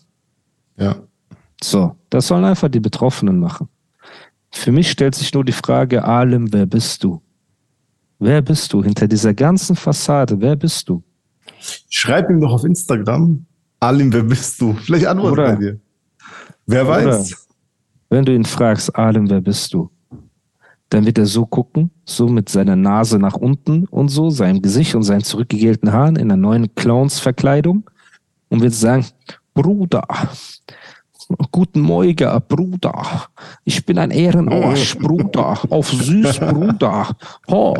[0.78, 0.96] Ja.
[1.62, 3.68] So, das sollen einfach die Betroffenen machen.
[4.52, 7.20] Für mich stellt sich nur die Frage, Alim, wer bist du?
[8.20, 10.40] Wer bist du hinter dieser ganzen Fassade?
[10.40, 11.02] Wer bist du?
[11.88, 13.44] Schreib ihm doch auf Instagram,
[13.80, 14.74] Alim, wer bist du?
[14.74, 15.80] Vielleicht antwortet er dir.
[16.66, 17.48] Wer Oder- weiß.
[18.10, 19.90] Wenn du ihn fragst, Alim, wer bist du?
[20.88, 24.94] Dann wird er so gucken, so mit seiner Nase nach unten und so, seinem Gesicht
[24.94, 27.88] und seinen zurückgegelten Haaren in einer neuen Clowns-Verkleidung
[28.48, 29.04] und wird sagen,
[29.52, 30.06] Bruder,
[31.52, 33.26] guten Morgen, Bruder,
[33.64, 37.14] ich bin ein Ehrenarsch, Bruder, auf süß, Bruder,
[37.50, 37.76] ho,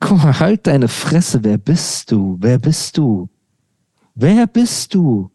[0.00, 3.28] guck mal, halt deine Fresse, wer bist du, wer bist du,
[4.14, 5.30] wer bist du,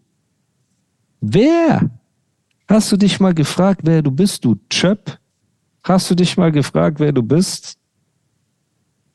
[1.21, 1.89] wer?
[2.67, 5.17] Hast du dich mal gefragt, wer du bist, du Chöp?
[5.83, 7.77] Hast du dich mal gefragt, wer du bist?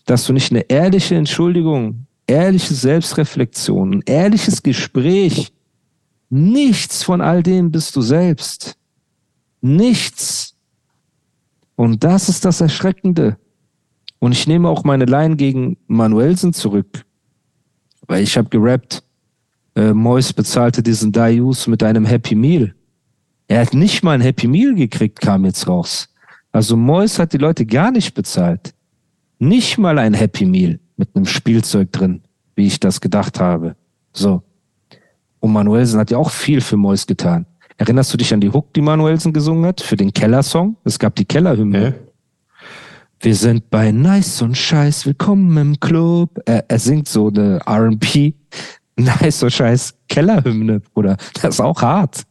[0.04, 5.52] Dass du nicht eine ehrliche Entschuldigung, ehrliche Selbstreflexion, ein ehrliches Gespräch,
[6.28, 8.76] nichts von all dem bist du selbst.
[9.60, 10.54] Nichts.
[11.76, 13.38] Und das ist das Erschreckende.
[14.18, 17.04] Und ich nehme auch meine Line gegen Manuelsen zurück.
[18.06, 19.02] Weil ich habe gerappt,
[19.74, 22.74] äh, Mois bezahlte diesen Dayus mit einem Happy Meal.
[23.48, 26.08] Er hat nicht mal ein Happy Meal gekriegt, kam jetzt raus.
[26.50, 28.74] Also Mois hat die Leute gar nicht bezahlt.
[29.38, 32.22] Nicht mal ein Happy Meal mit einem Spielzeug drin,
[32.54, 33.76] wie ich das gedacht habe.
[34.12, 34.42] So.
[35.40, 37.46] Und Manuelsen hat ja auch viel für Mois getan.
[37.76, 39.82] Erinnerst du dich an die Hook, die Manuelsen gesungen hat?
[39.82, 40.76] Für den Keller-Song?
[40.84, 41.94] Es gab die Kellerhymne.
[43.20, 46.38] Wir sind bei Nice und Scheiß, willkommen im Club.
[46.44, 48.34] Er, er singt so eine R&B,
[48.96, 51.16] Nice und Scheiß Kellerhymne, Bruder.
[51.34, 52.22] Das ist auch hart.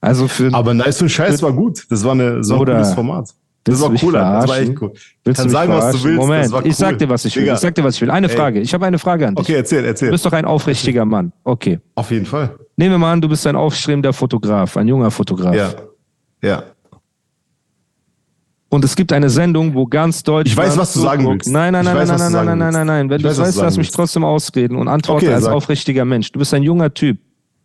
[0.00, 1.86] Also für Aber nice und Scheiß war gut.
[1.90, 3.30] Das war, eine, so ein Oder- cooles Format.
[3.66, 4.28] Das du war mich cool, Alter.
[4.28, 4.72] das war verarschen?
[4.74, 4.92] echt cool.
[5.24, 6.04] Willst Kann du sagen, was du verarschen?
[6.10, 6.20] willst.
[6.20, 6.66] Moment, das war cool.
[6.68, 7.42] ich sag dir, was ich will.
[7.44, 7.54] Digga.
[7.54, 8.10] Ich sag dir, was ich will.
[8.10, 8.36] Eine Ey.
[8.36, 8.60] Frage.
[8.60, 9.42] Ich habe eine Frage an dich.
[9.46, 10.10] Okay, erzähl, Du erzähl.
[10.10, 11.32] bist doch ein aufrichtiger Mann.
[11.44, 11.80] Okay.
[11.94, 12.54] Auf jeden Fall.
[12.76, 15.54] Nehmen wir mal an, du bist ein aufstrebender Fotograf, ein junger Fotograf.
[15.54, 15.70] Ja.
[16.42, 16.62] Ja.
[18.74, 20.48] Und es gibt eine Sendung, wo ganz Deutschland.
[20.48, 21.48] Ich weiß, was du sagen willst.
[21.48, 23.08] Nein, nein, nein, weiß, nein, nein, du nein, sagen nein, nein, nein.
[23.08, 23.94] Wenn Ich du weiß, weißt, lass mich willst.
[23.94, 25.54] trotzdem ausreden und antworte Okay, als sag.
[25.54, 26.32] aufrichtiger Mensch.
[26.32, 27.18] Du bist ein junger Typ.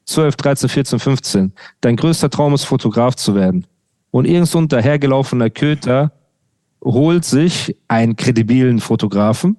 [0.05, 1.53] 12, 13, 14, 15.
[1.81, 3.65] Dein größter Traum ist, Fotograf zu werden.
[4.11, 6.11] Und irgend so ein dahergelaufener Köter
[6.83, 9.57] holt sich einen kredibilen Fotografen.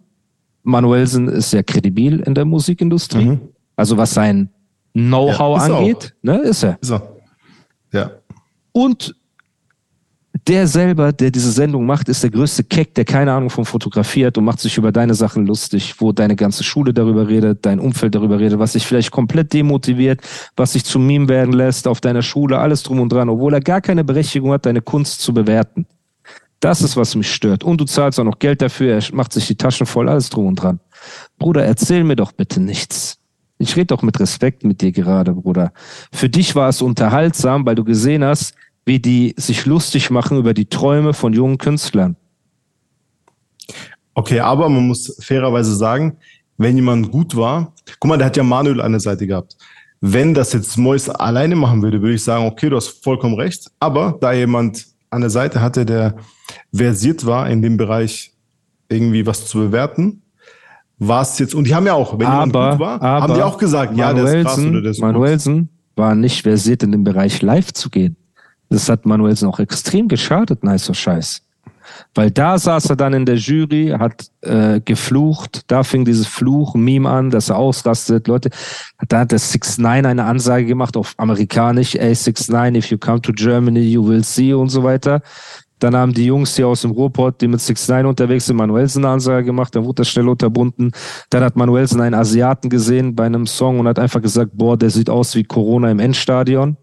[0.62, 3.24] Manuelsen ist sehr kredibil in der Musikindustrie.
[3.24, 3.40] Mhm.
[3.74, 4.50] Also was sein
[4.92, 6.78] Know-how Ja, angeht, ne, ist er.
[6.80, 7.02] Ist er.
[7.92, 8.10] Ja.
[8.70, 9.16] Und
[10.46, 14.26] der selber, der diese Sendung macht, ist der größte Keck, der keine Ahnung vom Fotografie
[14.26, 17.80] hat und macht sich über deine Sachen lustig, wo deine ganze Schule darüber redet, dein
[17.80, 20.20] Umfeld darüber redet, was dich vielleicht komplett demotiviert,
[20.56, 23.60] was dich zum Meme werden lässt auf deiner Schule, alles drum und dran, obwohl er
[23.60, 25.86] gar keine Berechtigung hat, deine Kunst zu bewerten.
[26.60, 27.64] Das ist, was mich stört.
[27.64, 30.46] Und du zahlst auch noch Geld dafür, er macht sich die Taschen voll, alles drum
[30.46, 30.80] und dran.
[31.38, 33.16] Bruder, erzähl mir doch bitte nichts.
[33.58, 35.72] Ich rede doch mit Respekt mit dir gerade, Bruder.
[36.12, 38.54] Für dich war es unterhaltsam, weil du gesehen hast,
[38.90, 42.16] wie die sich lustig machen über die Träume von jungen Künstlern.
[44.14, 46.16] Okay, aber man muss fairerweise sagen,
[46.58, 49.56] wenn jemand gut war, guck mal, der hat ja Manuel an der Seite gehabt.
[50.00, 53.70] Wenn das jetzt Mois alleine machen würde, würde ich sagen, okay, du hast vollkommen recht.
[53.78, 56.16] Aber da jemand an der Seite hatte, der
[56.74, 58.32] versiert war in dem Bereich,
[58.88, 60.22] irgendwie was zu bewerten,
[60.98, 63.34] war es jetzt, und die haben ja auch, wenn jemand aber, gut war, aber haben
[63.34, 65.00] die auch gesagt, ja, der ist krass oder der ist.
[65.00, 68.16] Manuelsen war nicht versiert in dem Bereich live zu gehen.
[68.70, 71.42] Das hat Manuelsen auch extrem geschadet, nicer Scheiß.
[72.14, 77.08] Weil da saß er dann in der Jury, hat äh, geflucht, da fing dieses Fluch-Meme
[77.08, 78.28] an, dass er ausrastet.
[78.28, 78.50] Leute,
[79.08, 82.98] da hat der 6 9 eine Ansage gemacht auf amerikanisch, ey 6 9 if you
[82.98, 85.20] come to Germany, you will see und so weiter.
[85.80, 89.04] Dann haben die Jungs hier aus dem Ruhrpott, die mit 6 9 unterwegs sind, Manuelsen
[89.04, 90.92] eine Ansage gemacht, dann wurde das schnell unterbunden.
[91.30, 94.90] Dann hat Manuelsen einen Asiaten gesehen bei einem Song und hat einfach gesagt, boah, der
[94.90, 96.76] sieht aus wie Corona im Endstadion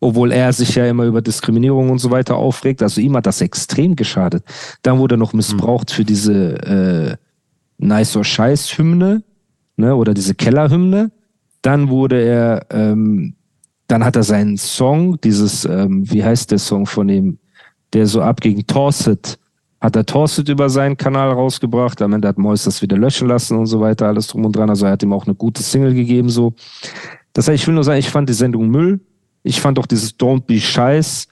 [0.00, 2.82] obwohl er sich ja immer über Diskriminierung und so weiter aufregt.
[2.82, 4.42] Also ihm hat das extrem geschadet.
[4.82, 7.16] Dann wurde er noch missbraucht für diese äh,
[7.78, 9.22] Nice or Scheiß Hymne,
[9.76, 11.10] ne, oder diese Kellerhymne.
[11.62, 13.34] Dann wurde er, ähm,
[13.88, 17.38] dann hat er seinen Song, dieses, ähm, wie heißt der Song von ihm,
[17.92, 19.38] der so ab gegen Torsit,
[19.80, 22.00] hat er Torsit über seinen Kanal rausgebracht.
[22.00, 24.70] Am Ende hat Mois das wieder löschen lassen und so weiter, alles drum und dran.
[24.70, 26.54] Also er hat ihm auch eine gute Single gegeben, so.
[27.32, 29.00] Das heißt, ich will nur sagen, ich fand die Sendung Müll.
[29.42, 31.28] Ich fand auch dieses Don't Be Scheiß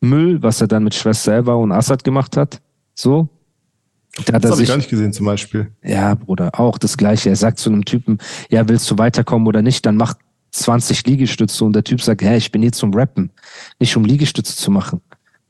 [0.00, 2.60] Müll, was er dann mit Schwester Eva und Assad gemacht hat.
[2.94, 3.28] So.
[4.24, 5.70] Da hat Das er habe ich sich, gar nicht gesehen zum Beispiel.
[5.84, 7.28] ja, Bruder, auch das Gleiche.
[7.28, 8.18] Er sagt zu einem Typen,
[8.50, 10.14] ja, willst du weiterkommen oder nicht, dann mach
[10.52, 11.64] 20 Liegestütze.
[11.64, 13.30] Und der Typ sagt, hä, ich bin hier zum Rappen,
[13.78, 15.00] nicht um Liegestütze zu machen.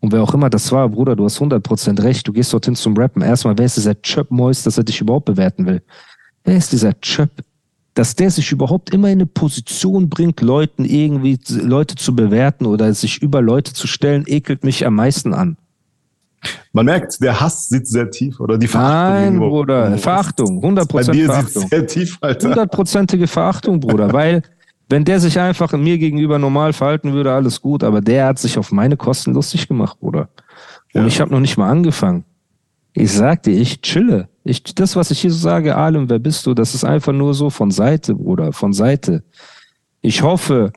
[0.01, 2.97] Und wer auch immer das war, Bruder, du hast 100% recht, du gehst dorthin zum
[2.97, 3.23] Rappen.
[3.23, 5.83] Erstmal, wer ist dieser Chöp Mois, dass er dich überhaupt bewerten will?
[6.45, 7.31] Wer ist dieser Chöp?
[8.01, 12.95] Dass der sich überhaupt immer in eine Position bringt, Leuten irgendwie, Leute zu bewerten oder
[12.95, 15.59] sich über Leute zu stellen, ekelt mich am meisten an.
[16.73, 19.15] Man merkt, der Hass sitzt sehr tief oder die Verachtung.
[19.15, 19.51] Nein, irgendwo.
[19.51, 21.61] Bruder, Verachtung, Bei 100% dir Verachtung.
[21.61, 22.49] sitzt sehr tief, Alter.
[22.49, 24.41] hundertprozentige Verachtung, Bruder, weil
[24.89, 28.57] wenn der sich einfach mir gegenüber normal verhalten würde, alles gut, aber der hat sich
[28.57, 30.31] auf meine Kosten lustig gemacht, Bruder.
[30.95, 31.07] Und Ja.
[31.07, 32.25] ich habe noch nicht mal angefangen.
[32.95, 34.31] Ich sagte, ich chille.
[34.45, 36.55] Ich, das, was ich hier so sage, Alem, wer bist du?
[36.55, 39.23] Das ist einfach nur so von Seite, Bruder, von Seite.
[40.01, 40.73] Ich hoffe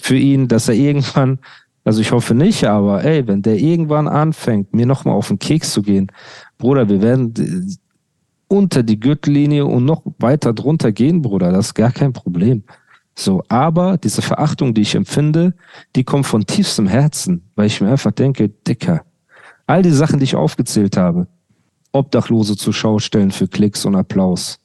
[0.00, 1.40] für ihn, dass er irgendwann,
[1.84, 5.72] also ich hoffe nicht, aber ey, wenn der irgendwann anfängt, mir nochmal auf den Keks
[5.72, 6.12] zu gehen,
[6.58, 7.34] Bruder, wir werden
[8.46, 11.52] unter die Gürtellinie und noch weiter drunter gehen, Bruder.
[11.52, 12.64] Das ist gar kein Problem.
[13.16, 15.54] So, aber diese Verachtung, die ich empfinde,
[15.94, 19.02] die kommt von tiefstem Herzen, weil ich mir einfach denke, Dicker,
[19.66, 21.26] all die Sachen, die ich aufgezählt habe,
[21.92, 24.60] Obdachlose zur Schau stellen für Klicks und Applaus,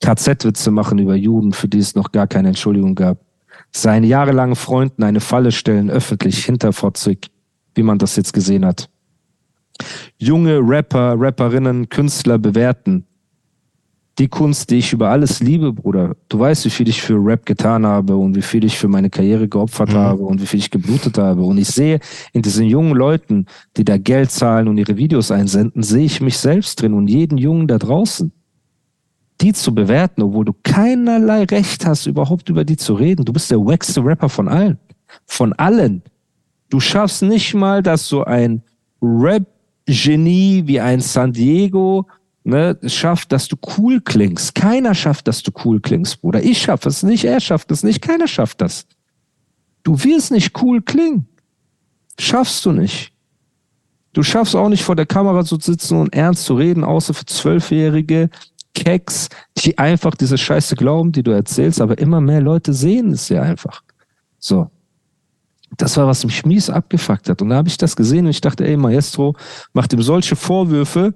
[0.00, 3.18] KZ-Witze machen über Juden, für die es noch gar keine Entschuldigung gab,
[3.70, 7.30] seinen jahrelangen Freunden eine Falle stellen, öffentlich, hinterfotzig,
[7.74, 8.88] wie man das jetzt gesehen hat.
[10.18, 13.06] Junge Rapper, Rapperinnen, Künstler bewerten,
[14.20, 16.14] die Kunst, die ich über alles liebe, Bruder.
[16.28, 19.08] Du weißt, wie viel ich für Rap getan habe und wie viel ich für meine
[19.08, 19.96] Karriere geopfert Mhm.
[19.96, 21.40] habe und wie viel ich geblutet habe.
[21.42, 22.00] Und ich sehe
[22.34, 23.46] in diesen jungen Leuten,
[23.78, 27.38] die da Geld zahlen und ihre Videos einsenden, sehe ich mich selbst drin und jeden
[27.38, 28.30] Jungen da draußen.
[29.40, 33.24] Die zu bewerten, obwohl du keinerlei Recht hast, überhaupt über die zu reden.
[33.24, 34.78] Du bist der wackste Rapper von allen.
[35.24, 36.02] Von allen.
[36.68, 38.62] Du schaffst nicht mal, dass so ein
[39.00, 42.06] Rap-Genie wie ein San Diego
[42.50, 44.54] ne, schafft, dass du cool klingst.
[44.54, 46.42] Keiner schafft, dass du cool klingst, Bruder.
[46.42, 48.86] Ich schaffe es nicht, er schafft es nicht, keiner schafft das.
[49.82, 51.26] Du wirst nicht cool klingen.
[52.18, 53.12] Schaffst du nicht.
[54.12, 57.24] Du schaffst auch nicht vor der Kamera zu sitzen und ernst zu reden, außer für
[57.24, 58.28] zwölfjährige
[58.74, 63.28] Keks, die einfach diese Scheiße glauben, die du erzählst, aber immer mehr Leute sehen es
[63.28, 63.82] ja einfach.
[64.38, 64.70] So.
[65.76, 67.40] Das war, was mich mies abgefuckt hat.
[67.42, 69.36] Und da habe ich das gesehen und ich dachte, ey, Maestro
[69.72, 71.14] macht ihm solche Vorwürfe,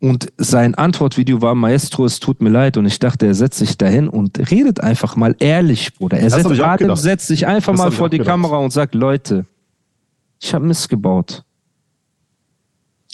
[0.00, 2.76] und sein Antwortvideo war, Maestro, es tut mir leid.
[2.76, 6.18] Und ich dachte, er setzt sich dahin und redet einfach mal ehrlich, Bruder.
[6.18, 6.98] Er setzt, gedacht.
[6.98, 8.32] setzt sich einfach Das mal vor die gedacht.
[8.32, 9.46] Kamera und sagt, Leute,
[10.40, 11.42] ich habe Mist gebaut.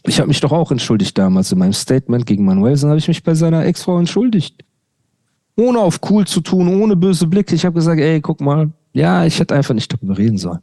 [0.07, 1.51] Ich habe mich doch auch entschuldigt damals.
[1.53, 4.63] In meinem Statement gegen Manuelsen habe ich mich bei seiner Ex-Frau entschuldigt.
[5.57, 7.55] Ohne auf cool zu tun, ohne böse Blicke.
[7.55, 10.61] Ich habe gesagt, ey, guck mal, ja, ich hätte einfach nicht darüber reden sollen.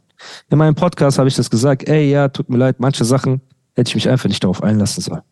[0.50, 3.40] In meinem Podcast habe ich das gesagt, ey, ja, tut mir leid, manche Sachen
[3.74, 5.22] hätte ich mich einfach nicht darauf einlassen sollen.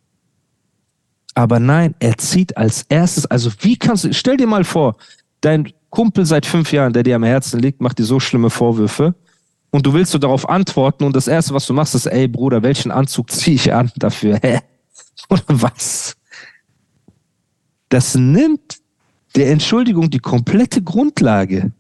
[1.35, 4.97] Aber nein, er zieht als erstes, also wie kannst du, stell dir mal vor,
[5.41, 9.15] dein Kumpel seit fünf Jahren, der dir am Herzen liegt, macht dir so schlimme Vorwürfe
[9.71, 12.63] und du willst so darauf antworten und das erste, was du machst, ist, ey Bruder,
[12.63, 14.39] welchen Anzug ziehe ich an dafür?
[14.43, 14.61] Hä?
[15.29, 16.17] Oder was?
[17.89, 18.79] Das nimmt
[19.37, 21.73] der Entschuldigung die komplette Grundlage.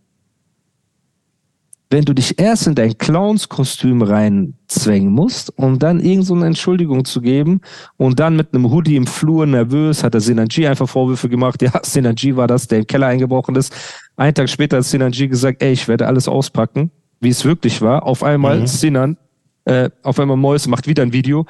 [1.92, 7.20] Wenn du dich erst in dein Clownskostüm reinzwängen musst, um dann irgendeine so Entschuldigung zu
[7.20, 7.62] geben
[7.96, 11.61] und dann mit einem Hoodie im Flur nervös hat der Sinanji einfach Vorwürfe gemacht.
[11.62, 13.74] Ja, Sinanji war das, der im Keller eingebrochen ist.
[14.16, 18.05] Einen Tag später hat Sinanji gesagt, ey, ich werde alles auspacken, wie es wirklich war.
[18.05, 18.66] Auf einmal mhm.
[18.68, 19.16] Sinan,
[19.64, 21.44] äh, auf einmal Mois macht wieder ein Video.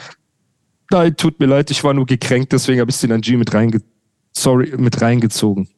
[0.90, 3.82] Nein, tut mir leid, ich war nur gekränkt, deswegen habe ich Sinanji mit, reinge
[4.34, 5.68] sorry, mit reingezogen.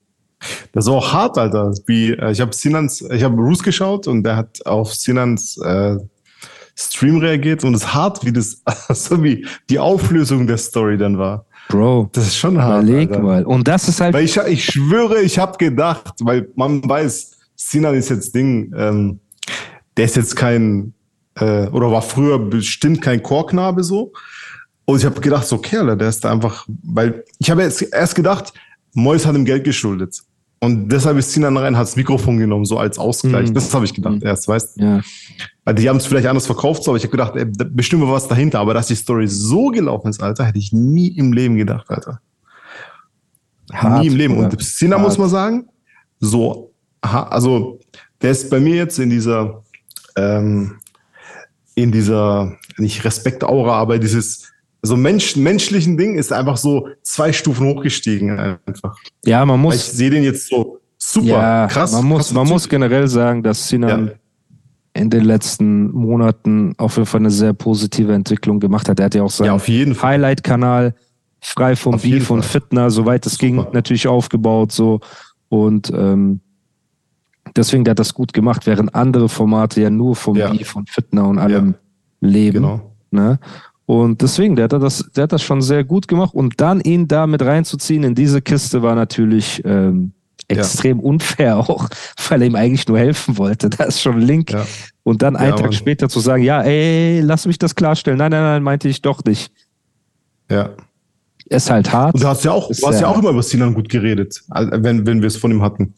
[0.72, 1.72] Das war auch hart, Alter.
[1.86, 5.96] Wie, äh, ich habe Sinans, ich habe Bruce geschaut und der hat auf Sinans äh,
[6.74, 11.18] Stream reagiert und es ist hart, wie das, so wie die Auflösung der Story dann
[11.18, 11.44] war.
[11.68, 12.84] Bro, das ist schon hart.
[12.84, 13.22] Überleg Alter.
[13.22, 13.44] mal.
[13.44, 14.14] Und das ist halt.
[14.14, 19.20] Weil ich, ich schwöre, ich habe gedacht, weil man weiß, Sinan ist jetzt Ding, ähm,
[19.96, 20.94] der ist jetzt kein,
[21.36, 24.12] äh, oder war früher bestimmt kein Chorknabe so.
[24.84, 28.14] Und ich habe gedacht, so Kerle, der ist da einfach, weil ich habe jetzt erst
[28.14, 28.52] gedacht,
[28.94, 30.22] Mois hat ihm Geld geschuldet.
[30.62, 33.48] Und deshalb ist Sinan rein, hat das Mikrofon genommen, so als Ausgleich.
[33.48, 33.54] Mhm.
[33.54, 34.26] Das habe ich gedacht mhm.
[34.26, 34.84] erst, weißt du?
[34.84, 35.00] Ja.
[35.64, 38.12] Weil die haben es vielleicht anders verkauft, so, aber ich habe gedacht, ey, bestimmt war
[38.12, 38.60] was dahinter.
[38.60, 42.20] Aber dass die Story so gelaufen ist, Alter, hätte ich nie im Leben gedacht, Alter.
[43.72, 44.36] Hart, nie im Leben.
[44.36, 45.68] Und Sinan muss man sagen,
[46.20, 47.80] so, also,
[48.20, 49.64] der ist bei mir jetzt in dieser,
[50.14, 50.78] ähm,
[51.74, 54.51] in dieser, nicht Respekt-Aura, aber dieses,
[54.82, 58.96] so Mensch, menschlichen Ding ist einfach so zwei Stufen hochgestiegen einfach.
[59.24, 59.76] Ja, man muss.
[59.76, 61.92] ich sehe den jetzt so super ja, krass.
[61.92, 64.12] Man muss, man muss generell sagen, dass Sinan ja.
[64.94, 68.98] in den letzten Monaten auf jeden Fall eine sehr positive Entwicklung gemacht hat.
[68.98, 70.94] Er hat ja auch seinen ja, Highlight-Kanal
[71.40, 75.00] frei vom auf Beef und Fitner, soweit es ging, natürlich aufgebaut so
[75.48, 76.40] und ähm,
[77.56, 80.50] deswegen der hat das gut gemacht, während andere Formate ja nur vom ja.
[80.50, 81.74] Beef und Fitner und allem
[82.20, 82.62] leben.
[82.62, 82.92] Genau.
[83.10, 83.38] Ne?
[83.92, 86.32] Und deswegen, der hat das, der hat das schon sehr gut gemacht.
[86.32, 90.12] Und dann ihn da mit reinzuziehen in diese Kiste war natürlich ähm,
[90.48, 91.04] extrem ja.
[91.04, 91.90] unfair auch,
[92.30, 93.68] weil er ihm eigentlich nur helfen wollte.
[93.68, 94.50] Da ist schon ein Link.
[94.50, 94.66] Ja.
[95.02, 95.72] Und dann einen ja, Tag Mann.
[95.74, 98.16] später zu sagen, ja, ey, lass mich das klarstellen.
[98.16, 99.52] Nein, nein, nein, meinte ich doch nicht.
[100.50, 100.70] Ja.
[101.44, 102.14] Ist halt hart.
[102.14, 105.06] Und du hast ja auch, du hast ja auch immer über Sinan gut geredet, wenn,
[105.06, 105.92] wenn wir es von ihm hatten.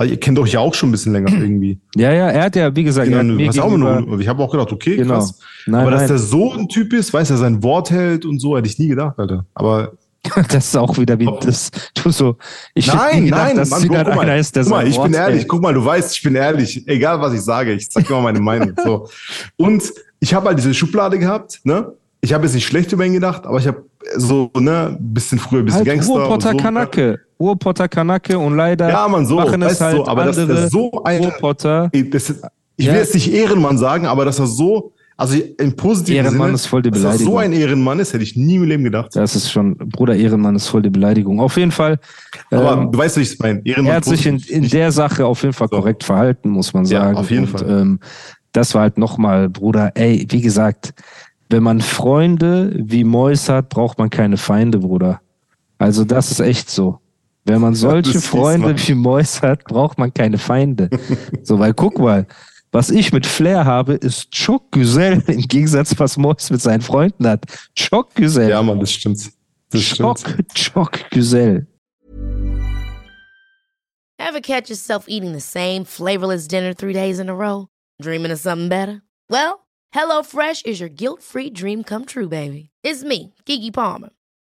[0.00, 1.80] Also ihr kennt euch ja auch schon ein bisschen länger irgendwie.
[1.96, 4.72] Ja, ja, er hat ja, wie gesagt, genau, mir auch nur, ich habe auch gedacht,
[4.72, 5.14] okay, genau.
[5.14, 5.38] krass.
[5.66, 5.98] Nein, aber nein.
[5.98, 8.78] dass der so ein Typ ist, weiß er sein Wort hält und so, hätte ich
[8.78, 9.44] nie gedacht, Alter.
[9.54, 9.92] Aber
[10.48, 12.36] das ist auch wieder wie das, du so,
[12.74, 15.04] ich nein, gedacht, nein, dass Mann, guck, guck mal, ist, der guck mal, ich Wort
[15.06, 15.48] bin ehrlich, hält.
[15.48, 18.40] guck mal, du weißt, ich bin ehrlich, egal was ich sage, ich sag immer meine
[18.40, 19.08] Meinung, so.
[19.56, 21.92] Und ich habe halt diese Schublade gehabt, ne?
[22.20, 23.84] Ich habe jetzt nicht schlecht über ihn gedacht, aber ich habe
[24.16, 26.12] so, ne, bisschen früher, bisschen halt Gangster.
[26.12, 26.62] Ruhrpotter und so.
[26.62, 27.20] Kanake.
[27.38, 30.68] Urpotter Kanake und leider ja, man, so, machen es halt so, aber andere dass er
[30.68, 31.88] so ein, Urpotter.
[31.92, 36.54] Ich will jetzt nicht Ehrenmann sagen, aber dass er so, also im positiven Ehrenmann Sinne,
[36.54, 37.12] ist voll die Beleidigung.
[37.12, 39.10] Dass er so ein Ehrenmann ist, hätte ich nie im Leben gedacht.
[39.14, 41.40] Das ist schon, Bruder Ehrenmann ist voll die Beleidigung.
[41.40, 41.98] Auf jeden Fall.
[42.50, 43.60] Aber ähm, du weißt, wie ich meine.
[43.64, 45.76] Ehrenmann er hat sich in, in der Sache auf jeden Fall so.
[45.76, 47.14] korrekt verhalten, muss man sagen.
[47.14, 47.68] Ja, auf jeden und, Fall.
[47.68, 48.00] Ähm,
[48.52, 50.94] das war halt nochmal, Bruder, ey, wie gesagt,
[51.50, 55.20] wenn man Freunde wie Mois hat, braucht man keine Feinde, Bruder.
[55.78, 57.00] Also das ist echt so.
[57.48, 60.90] Wenn man solche Freunde wie Mois hat, braucht man keine Feinde.
[61.42, 62.26] so, weil guck mal,
[62.72, 67.26] was ich mit Flair habe, ist Choc Güzel im Gegensatz, was Mois mit seinen Freunden
[67.26, 67.46] hat.
[67.74, 68.50] Choc Güzel.
[68.50, 69.30] Ja, Mann, das stimmt.
[69.70, 70.18] Das Choc,
[70.54, 71.66] Choc Güzel.
[74.18, 77.68] Ever catch yourself eating the same flavorless dinner three days in a row?
[78.02, 79.00] Dreaming of something better?
[79.30, 82.68] Well, HelloFresh is your guilt-free dream come true, baby.
[82.82, 84.10] It's me, Kiki Palmer.